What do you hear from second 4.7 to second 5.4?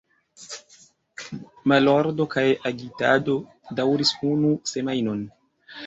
semajnon.